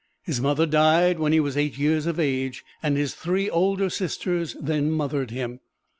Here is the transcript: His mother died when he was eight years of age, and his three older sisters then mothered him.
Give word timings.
His 0.23 0.41
mother 0.41 0.65
died 0.65 1.19
when 1.19 1.31
he 1.31 1.39
was 1.39 1.55
eight 1.55 1.77
years 1.77 2.07
of 2.07 2.19
age, 2.19 2.65
and 2.81 2.97
his 2.97 3.13
three 3.13 3.51
older 3.51 3.87
sisters 3.91 4.55
then 4.59 4.89
mothered 4.89 5.29
him. 5.29 5.59